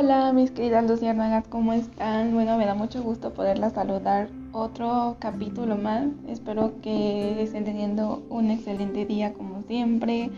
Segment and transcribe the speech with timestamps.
[0.00, 2.32] Hola mis queridas luciérnagas, ¿cómo están?
[2.32, 6.06] Bueno, me da mucho gusto poderlas saludar otro capítulo más.
[6.28, 10.30] Espero que estén teniendo un excelente día como siempre,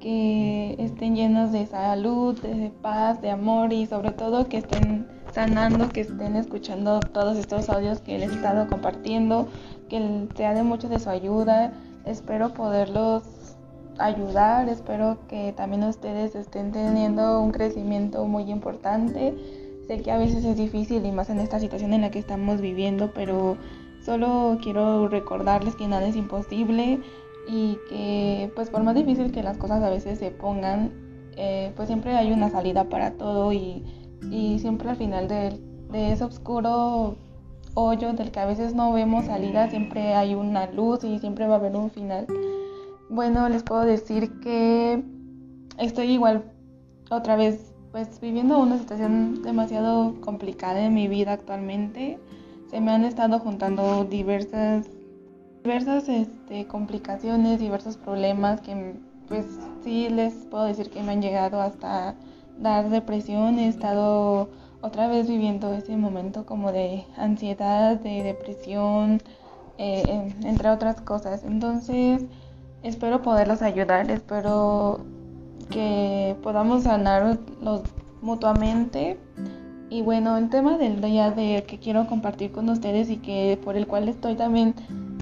[0.00, 5.90] que estén llenos de salud, de paz, de amor y sobre todo que estén sanando,
[5.90, 9.46] que estén escuchando todos estos audios que les he estado compartiendo,
[9.90, 11.74] que sea de mucho de su ayuda.
[12.06, 13.24] Espero poderlos
[13.98, 14.68] ayudar.
[14.68, 19.34] Espero que también ustedes estén teniendo un crecimiento muy importante.
[19.86, 22.60] Sé que a veces es difícil y más en esta situación en la que estamos
[22.60, 23.56] viviendo, pero
[24.04, 27.00] solo quiero recordarles que nada es imposible
[27.48, 30.92] y que pues por más difícil que las cosas a veces se pongan,
[31.36, 33.84] eh, pues siempre hay una salida para todo y,
[34.30, 35.58] y siempre al final de,
[35.90, 37.16] de ese oscuro
[37.74, 41.54] hoyo del que a veces no vemos salida, siempre hay una luz y siempre va
[41.54, 42.26] a haber un final.
[43.12, 45.04] Bueno, les puedo decir que
[45.76, 46.50] estoy igual
[47.10, 52.18] otra vez pues viviendo una situación demasiado complicada en mi vida actualmente.
[52.70, 54.86] Se me han estado juntando diversas
[55.62, 58.94] diversas este, complicaciones, diversos problemas que
[59.28, 59.44] pues
[59.84, 62.14] sí les puedo decir que me han llegado hasta
[62.56, 63.58] dar depresión.
[63.58, 64.48] He estado
[64.80, 69.20] otra vez viviendo ese momento como de ansiedad, de depresión,
[69.76, 71.44] eh, entre otras cosas.
[71.44, 72.24] Entonces,
[72.82, 75.00] espero poderlos ayudar, espero
[75.70, 77.38] que podamos sanarlos
[78.20, 79.18] mutuamente.
[79.90, 83.76] Y bueno, el tema del día de que quiero compartir con ustedes y que por
[83.76, 84.74] el cual estoy también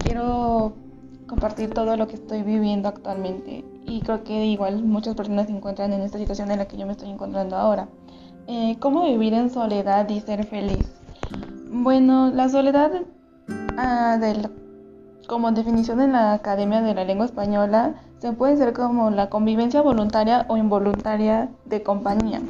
[0.03, 0.73] quiero
[1.27, 3.65] compartir todo lo que estoy viviendo actualmente.
[3.85, 6.85] Y creo que igual muchas personas se encuentran en esta situación en la que yo
[6.85, 7.89] me estoy encontrando ahora.
[8.47, 10.91] Eh, ¿Cómo vivir en soledad y ser feliz?
[11.69, 12.91] Bueno, la soledad
[13.77, 14.49] ah, del
[15.31, 19.81] como definición en la Academia de la Lengua Española, se puede ser como la convivencia
[19.81, 22.41] voluntaria o involuntaria de compañía.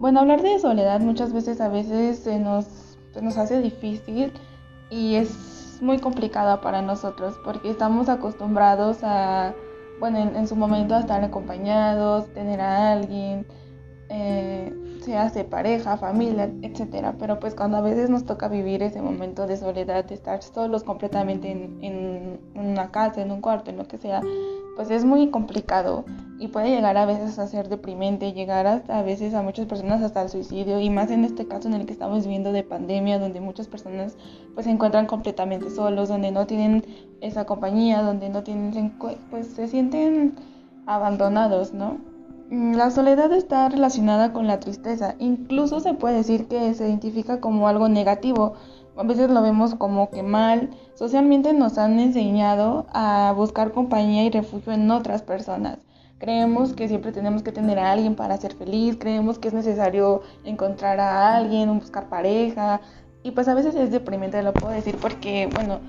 [0.00, 4.32] Bueno, hablar de soledad muchas veces a veces se nos, nos hace difícil
[4.90, 9.54] y es muy complicada para nosotros porque estamos acostumbrados a,
[10.00, 13.46] bueno, en, su momento a estar acompañados, tener a alguien.
[14.08, 17.16] Eh, se hace pareja, familia, etcétera.
[17.18, 20.84] Pero pues cuando a veces nos toca vivir ese momento de soledad, de estar solos
[20.84, 24.22] completamente en, en, una casa, en un cuarto, en lo que sea,
[24.76, 26.04] pues es muy complicado
[26.38, 30.02] y puede llegar a veces a ser deprimente, llegar hasta a veces a muchas personas
[30.02, 33.18] hasta el suicidio y más en este caso en el que estamos viviendo de pandemia,
[33.18, 34.16] donde muchas personas
[34.54, 36.84] pues se encuentran completamente solos, donde no tienen
[37.20, 38.94] esa compañía, donde no tienen,
[39.30, 40.34] pues se sienten
[40.86, 42.11] abandonados, ¿no?
[42.52, 47.40] Mm, la soledad está relacionada con la tristeza, incluso se puede decir que se identifica
[47.40, 48.52] como algo negativo.
[48.94, 50.68] A veces lo vemos como que mal.
[50.94, 55.78] Socialmente nos han enseñado a buscar compañía y refugio en otras personas.
[56.18, 60.20] Creemos que siempre tenemos que tener a alguien para ser feliz, creemos que es necesario
[60.44, 62.82] encontrar a alguien, buscar pareja.
[63.22, 65.80] Y pues a veces es deprimente, lo puedo decir, porque, bueno,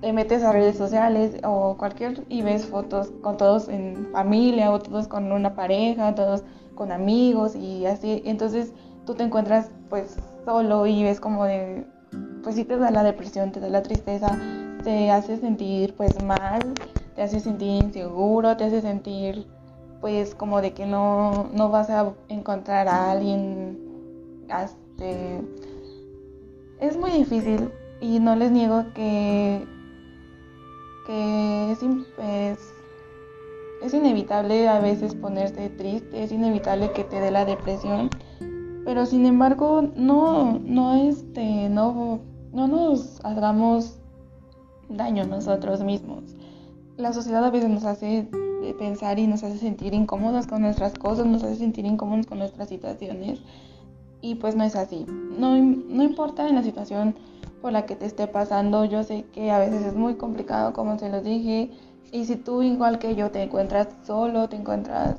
[0.00, 4.78] te metes a redes sociales o cualquier y ves fotos con todos en familia o
[4.78, 6.42] todos con una pareja, todos
[6.74, 8.22] con amigos y así.
[8.24, 8.72] Entonces
[9.04, 11.86] tú te encuentras pues solo y ves como de,
[12.42, 14.38] pues sí te da la depresión, te da la tristeza,
[14.82, 16.60] te hace sentir pues mal,
[17.14, 19.46] te hace sentir inseguro, te hace sentir
[20.00, 23.78] pues como de que no, no vas a encontrar a alguien.
[24.48, 25.40] Este,
[26.80, 29.66] es muy difícil y no les niego que
[31.10, 31.82] que es,
[33.82, 38.10] es, inevitable a veces ponerse triste, es inevitable que te dé la depresión,
[38.84, 42.20] pero sin embargo no, no, este, no,
[42.52, 43.98] no nos hagamos
[44.88, 46.36] daño nosotros mismos.
[46.96, 48.28] La sociedad a veces nos hace
[48.78, 52.68] pensar y nos hace sentir incómodos con nuestras cosas, nos hace sentir incómodos con nuestras
[52.68, 53.40] situaciones
[54.20, 55.06] y pues no es así.
[55.08, 57.16] No, no importa en la situación
[57.60, 58.84] por la que te esté pasando.
[58.84, 61.70] Yo sé que a veces es muy complicado, como se los dije.
[62.12, 65.16] Y si tú, igual que yo, te encuentras solo, te encuentras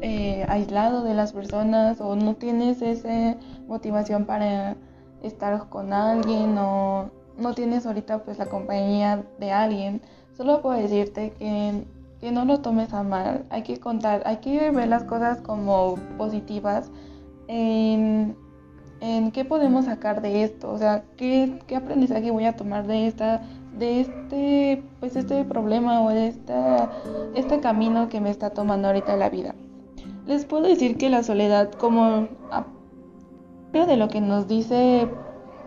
[0.00, 3.36] eh, aislado de las personas o no tienes esa
[3.68, 4.76] motivación para
[5.22, 10.02] estar con alguien o no tienes ahorita pues la compañía de alguien,
[10.36, 11.84] solo puedo decirte que,
[12.20, 13.44] que no lo tomes a mal.
[13.50, 16.90] Hay que contar, hay que ver las cosas como positivas.
[19.02, 23.08] En qué podemos sacar de esto, o sea, qué, qué aprendizaje voy a tomar de
[23.08, 23.42] esta
[23.76, 26.90] de este pues este problema o de esta,
[27.34, 29.54] este camino que me está tomando ahorita la vida.
[30.26, 32.28] Les puedo decir que la soledad como
[33.72, 35.08] de lo que nos dice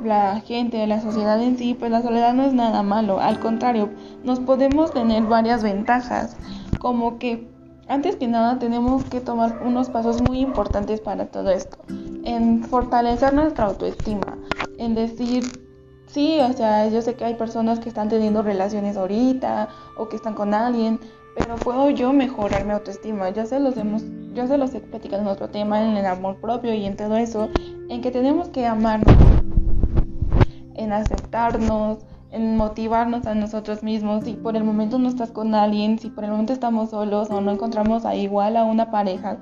[0.04, 3.90] la gente, la sociedad en sí, pues la soledad no es nada malo, al contrario,
[4.24, 6.38] nos podemos tener varias ventajas,
[6.80, 7.50] como que
[7.88, 11.78] antes que nada tenemos que tomar unos pasos muy importantes para todo esto.
[12.26, 14.38] En fortalecer nuestra autoestima,
[14.78, 15.44] en decir,
[16.08, 20.18] sí, o sea, yo sé que hay personas que están teniendo relaciones ahorita o que
[20.18, 21.00] están con alguien,
[21.38, 23.30] pero puedo yo mejorar mi autoestima.
[23.30, 26.38] Ya se los hemos, ya se los he platicado en otro tema, en el amor
[26.42, 27.50] propio y en todo eso,
[27.90, 29.16] en que tenemos que amarnos,
[30.76, 32.00] en aceptarnos,
[32.32, 34.24] en motivarnos a nosotros mismos.
[34.24, 37.40] Si por el momento no estás con alguien, si por el momento estamos solos o
[37.40, 39.38] no encontramos a igual a una pareja,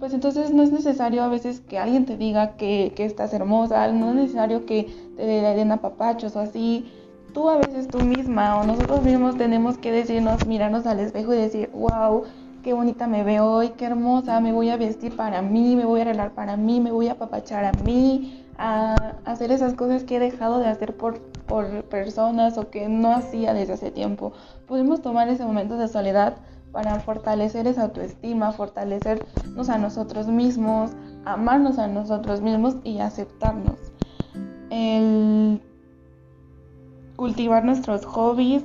[0.00, 3.92] pues entonces no es necesario a veces que alguien te diga que, que estás hermosa,
[3.92, 6.90] no es necesario que te den apapachos o así.
[7.34, 11.36] Tú a veces tú misma o nosotros mismos tenemos que decirnos, mirarnos al espejo y
[11.36, 12.24] decir, wow,
[12.62, 16.00] qué bonita me veo hoy, qué hermosa, me voy a vestir para mí, me voy
[16.00, 20.16] a arreglar para mí, me voy a apapachar a mí, a hacer esas cosas que
[20.16, 24.32] he dejado de hacer por, por personas o que no hacía desde hace tiempo.
[24.66, 26.36] Podemos tomar ese momento de soledad
[26.72, 30.92] para fortalecer esa autoestima, fortalecernos a nosotros mismos,
[31.24, 33.78] amarnos a nosotros mismos y aceptarnos.
[34.70, 35.60] El
[37.16, 38.62] cultivar nuestros hobbies,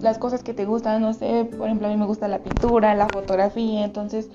[0.00, 2.94] las cosas que te gustan, no sé, por ejemplo a mí me gusta la pintura,
[2.94, 4.30] la fotografía, entonces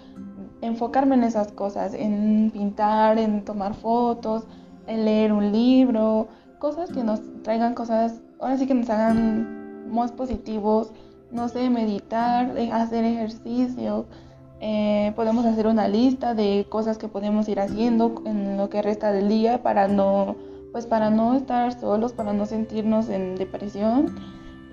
[0.62, 4.46] enfocarme en esas cosas, en pintar, en tomar fotos,
[4.88, 6.28] en leer un libro,
[6.60, 10.92] cosas que nos traigan cosas, ahora sí que nos hagan más positivos,
[11.32, 14.06] no sé, meditar, hacer ejercicio.
[14.60, 19.12] Eh, podemos hacer una lista de cosas que podemos ir haciendo en lo que resta
[19.12, 20.36] del día para no,
[20.72, 24.16] pues para no estar solos, para no sentirnos en depresión.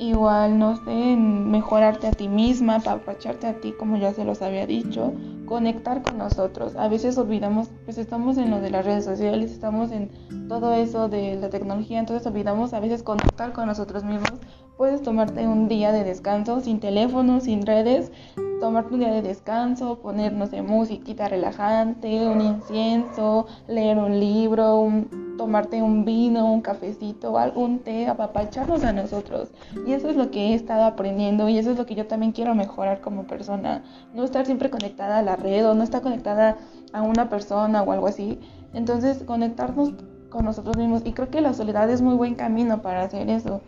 [0.01, 4.65] Igual, no sé, mejorarte a ti misma, apacharte a ti, como ya se los había
[4.65, 5.13] dicho,
[5.45, 6.77] conectar con nosotros.
[6.77, 10.11] A veces olvidamos, pues estamos en lo de las redes sociales, estamos en
[10.49, 14.39] todo eso de la tecnología, entonces olvidamos a veces conectar con nosotros mismos
[14.79, 18.13] Puedes tomarte un día de descanso sin teléfono, sin redes,
[18.61, 24.89] tomarte un día de descanso, ponernos de musiquita relajante, un incienso, leer un libro,
[25.37, 29.49] tomarte un vino, un cafecito, algún té, apapacharnos a nosotros.
[29.85, 32.31] Y eso es lo que he estado aprendiendo y eso es lo que yo también
[32.31, 33.83] quiero mejorar como persona.
[34.15, 36.57] No estar siempre conectada a la red o no estar conectada
[36.93, 38.39] a una persona o algo así.
[38.75, 39.95] Entonces, conectarnos
[40.31, 41.03] con nosotros mismos.
[41.05, 43.61] Y creo que la soledad es muy buen camino para hacer eso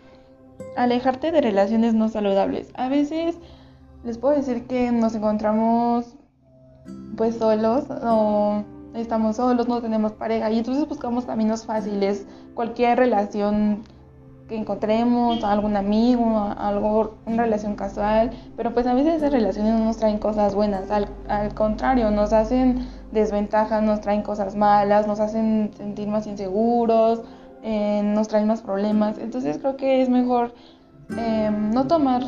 [0.76, 2.70] alejarte de relaciones no saludables.
[2.74, 3.36] A veces
[4.04, 6.14] les puedo decir que nos encontramos
[7.16, 7.84] pues solos
[8.94, 13.82] estamos solos, no tenemos pareja y entonces buscamos caminos fáciles, cualquier relación
[14.48, 19.84] que encontremos, algún amigo, algo, una relación casual, pero pues a veces esas relaciones no
[19.84, 25.70] nos traen cosas buenas, al contrario, nos hacen desventajas, nos traen cosas malas, nos hacen
[25.76, 27.22] sentir más inseguros,
[27.62, 29.18] eh, nos traen más problemas.
[29.18, 30.54] Entonces creo que es mejor
[31.10, 32.22] em, no tomar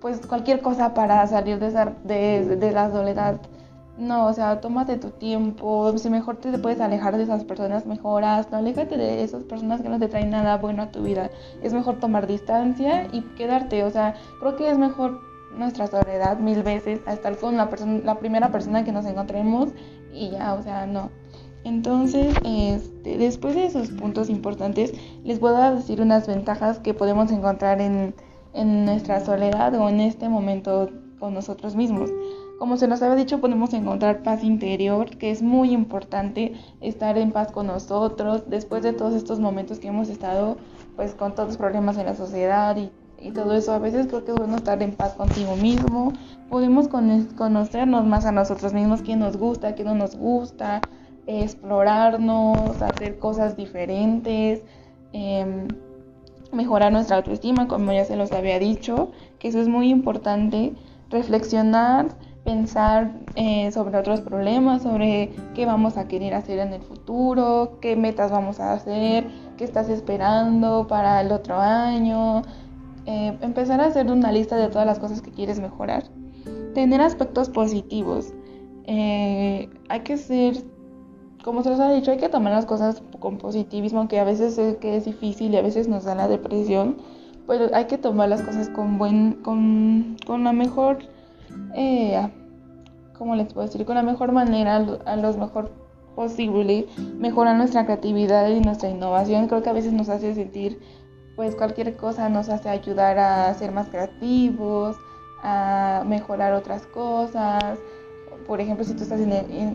[0.00, 1.70] pues cualquier cosa para salir de,
[2.04, 3.40] de, de, la soledad.
[3.96, 5.96] No, o sea, tómate tu tiempo.
[5.96, 8.50] Si mejor te puedes alejar de esas personas, mejoras.
[8.50, 11.30] No, aléjate de esas personas que no te traen nada bueno a tu vida.
[11.62, 13.84] Es mejor tomar distancia y quedarte.
[13.84, 15.20] O sea, creo que es mejor
[15.56, 17.70] nuestra soledad mil veces a estar con la,
[18.04, 19.70] la primera persona que nos encontremos
[20.12, 21.10] y ya, o sea, no.
[21.64, 24.92] Entonces, este, después de esos puntos importantes,
[25.24, 28.14] les voy a decir unas ventajas que podemos encontrar en,
[28.52, 32.10] en nuestra soledad o en este momento con nosotros mismos.
[32.58, 37.32] Como se nos había dicho, podemos encontrar paz interior, que es muy importante estar en
[37.32, 40.56] paz con nosotros después de todos estos momentos que hemos estado
[40.96, 43.72] pues con todos los problemas en la sociedad y, y todo eso.
[43.72, 46.12] A veces creo que es bueno estar en paz contigo mismo.
[46.48, 50.80] Podemos conocernos más a nosotros mismos, qué nos gusta, qué no nos gusta,
[51.26, 54.62] explorarnos, hacer cosas diferentes,
[55.12, 55.68] em,
[56.52, 60.74] mejorar nuestra autoestima, como ya se los había dicho, que eso es muy importante,
[61.10, 62.08] reflexionar,
[62.44, 67.96] pensar eh, sobre otros problemas, sobre qué vamos a querer hacer en el futuro, qué
[67.96, 69.26] metas vamos a hacer,
[69.56, 72.42] qué estás esperando para el otro año,
[73.06, 76.04] eh, empezar a hacer una lista de todas las cosas que quieres mejorar.
[76.74, 78.32] Tener aspectos positivos.
[78.86, 80.56] Eh, hay que ser
[81.44, 84.56] como se los ha dicho, hay que tomar las cosas con positivismo, aunque a veces
[84.56, 86.96] es, que es difícil y a veces nos da la depresión,
[87.46, 91.00] pero hay que tomar las cosas con buen, con, con la mejor,
[91.74, 92.30] eh,
[93.18, 93.84] ¿cómo les puedo decir?
[93.84, 95.70] Con la mejor manera, a lo mejor
[96.16, 96.86] posible,
[97.18, 99.46] mejorar nuestra creatividad y nuestra innovación.
[99.46, 100.80] Creo que a veces nos hace sentir,
[101.36, 104.96] pues cualquier cosa nos hace ayudar a ser más creativos,
[105.42, 107.78] a mejorar otras cosas,
[108.46, 109.20] por ejemplo, si tú estás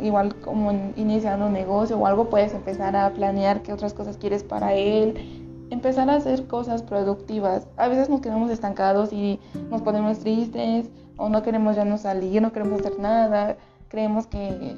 [0.01, 4.43] igual como iniciando un negocio o algo, puedes empezar a planear qué otras cosas quieres
[4.43, 7.67] para él, empezar a hacer cosas productivas.
[7.77, 12.41] A veces nos quedamos estancados y nos ponemos tristes o no queremos ya no salir,
[12.41, 13.57] no queremos hacer nada,
[13.89, 14.77] creemos que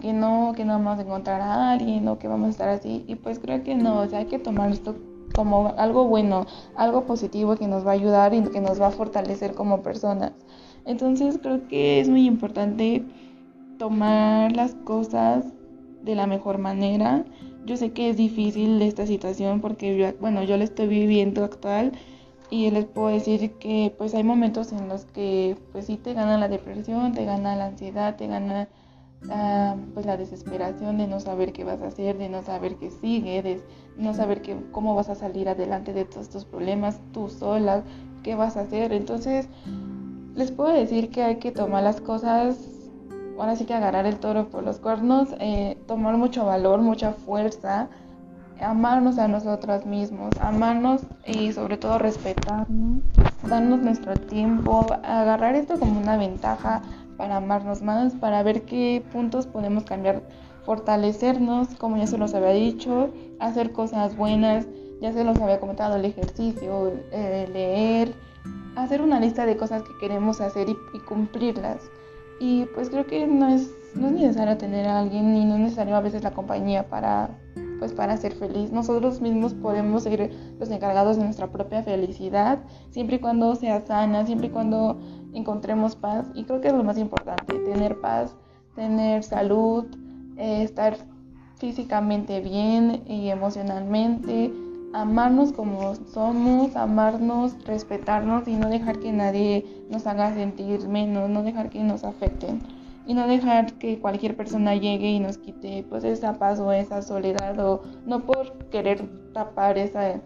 [0.00, 3.04] que no, que no vamos a encontrar a alguien o que vamos a estar así.
[3.06, 4.96] Y pues creo que no, o sea, hay que tomar esto
[5.34, 8.90] como algo bueno, algo positivo que nos va a ayudar y que nos va a
[8.90, 10.32] fortalecer como personas.
[10.84, 13.04] Entonces creo que es muy importante
[13.78, 15.44] tomar las cosas
[16.02, 17.24] de la mejor manera.
[17.66, 21.92] Yo sé que es difícil esta situación porque bueno, yo la estoy viviendo actual
[22.50, 26.36] y les puedo decir que pues hay momentos en los que pues sí te gana
[26.38, 28.68] la depresión, te gana la ansiedad, te gana
[29.94, 33.42] pues la desesperación de no saber qué vas a hacer, de no saber qué sigue,
[33.42, 33.60] de
[33.96, 37.84] no saber qué, cómo vas a salir adelante de todos estos problemas tú sola,
[38.22, 38.92] qué vas a hacer.
[38.92, 39.48] Entonces
[40.34, 42.58] les puedo decir que hay que tomar las cosas,
[43.38, 47.88] ahora sí que agarrar el toro por los cuernos, eh, tomar mucho valor, mucha fuerza,
[48.60, 53.02] amarnos a nosotros mismos, amarnos y sobre todo respetarnos,
[53.48, 56.82] darnos nuestro tiempo, agarrar esto como una ventaja
[57.16, 60.22] para amarnos más, para ver qué puntos podemos cambiar,
[60.64, 64.66] fortalecernos, como ya se los había dicho, hacer cosas buenas,
[65.00, 68.14] ya se los había comentado, el ejercicio, leer,
[68.84, 71.90] hacer una lista de cosas que queremos hacer y, cumplirlas.
[72.38, 75.60] Y pues creo que no es, no es necesario tener a alguien y no es
[75.60, 77.38] necesario a veces la compañía para,
[77.78, 78.72] pues para ser feliz.
[78.72, 82.60] Nosotros mismos podemos ser los encargados de nuestra propia felicidad,
[82.90, 84.98] siempre y cuando sea sana, siempre y cuando
[85.34, 86.26] encontremos paz.
[86.34, 88.34] Y creo que es lo más importante, tener paz,
[88.74, 89.84] tener salud,
[90.36, 90.96] eh, estar
[91.56, 94.50] físicamente bien y emocionalmente
[94.92, 101.42] amarnos como somos, amarnos, respetarnos y no dejar que nadie nos haga sentir menos, no
[101.42, 102.60] dejar que nos afecten
[103.06, 107.02] y no dejar que cualquier persona llegue y nos quite pues esa paz o esa
[107.02, 110.20] soledad o no por querer tapar ese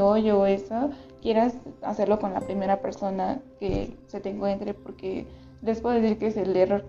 [0.00, 5.26] hoyo o eso, quieras hacerlo con la primera persona que se te encuentre porque
[5.62, 6.84] les puedo decir que es el error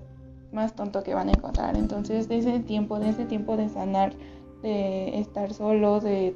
[0.51, 1.75] más tonto que van a encontrar.
[1.75, 4.13] Entonces, de ese tiempo, de ese tiempo de sanar,
[4.61, 6.35] de estar solos, de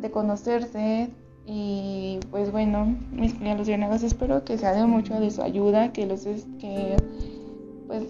[0.00, 1.10] de conocerse
[1.46, 6.06] y pues bueno, mis queridos luciérnagos, espero que sea de mucho de su ayuda, que
[6.06, 6.24] los
[6.60, 6.96] que
[7.86, 8.04] pues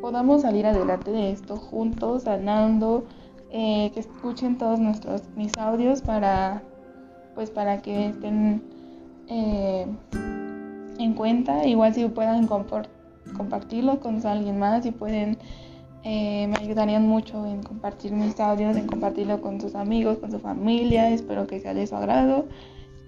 [0.00, 3.04] podamos salir adelante de esto juntos, sanando,
[3.50, 6.62] eh, que escuchen todos nuestros mis audios para
[7.34, 8.62] pues para que estén
[9.28, 9.86] eh,
[10.98, 15.38] en cuenta, igual si puedan compartirlo con alguien más, y pueden
[16.04, 20.38] eh, me ayudarían mucho en compartir mis audios, en compartirlo con sus amigos, con su
[20.38, 21.08] familia.
[21.10, 22.46] Espero que sea de su agrado.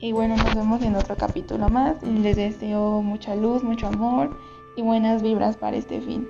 [0.00, 2.03] Y bueno, nos vemos en otro capítulo más.
[2.03, 4.38] Les deseo mucha luz, mucho amor
[4.76, 6.26] y buenas vibras para este fin.